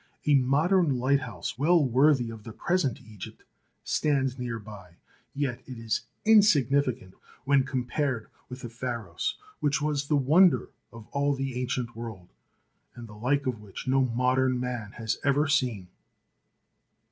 A 0.25 0.33
modern 0.33 0.97
light 0.97 1.19
house, 1.19 1.59
well 1.59 1.85
worthy 1.85 2.31
of 2.31 2.43
the 2.43 2.51
present 2.53 2.99
Egypt, 3.03 3.43
stands 3.83 4.39
nearby, 4.39 4.95
yet 5.35 5.61
it 5.67 5.77
is 5.77 6.07
insignificant 6.25 7.13
when 7.45 7.63
compared 7.65 8.27
with 8.49 8.61
the 8.61 8.69
Pharos 8.69 9.37
which 9.59 9.79
was 9.79 10.07
the 10.07 10.15
wonder 10.17 10.69
of 10.91 11.05
all 11.11 11.35
the 11.35 11.53
ancient 11.61 11.95
world, 11.95 12.29
and 12.95 13.07
the 13.07 13.13
like 13.13 13.45
of 13.45 13.61
which 13.61 13.87
no 13.87 14.01
modern 14.03 14.59
man 14.59 14.93
has 14.93 15.19
ever 15.23 15.47
seen. 15.47 15.87